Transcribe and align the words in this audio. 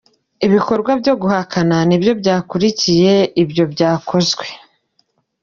Ibikorwa 0.45 0.91
byo 1.01 1.13
guhakana 1.21 1.77
nibyo 1.87 2.11
byakurikiye 2.21 3.13
ibyo 3.43 3.63
byakozwe. 3.73 4.45